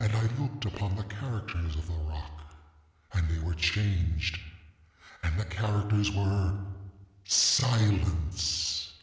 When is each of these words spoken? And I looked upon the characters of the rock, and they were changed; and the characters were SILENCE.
And 0.00 0.10
I 0.16 0.28
looked 0.42 0.64
upon 0.64 0.96
the 0.96 1.02
characters 1.02 1.76
of 1.76 1.86
the 1.86 1.92
rock, 2.04 2.54
and 3.12 3.28
they 3.28 3.38
were 3.38 3.52
changed; 3.52 4.38
and 5.22 5.38
the 5.38 5.44
characters 5.44 6.10
were 6.10 6.58
SILENCE. 7.24 8.94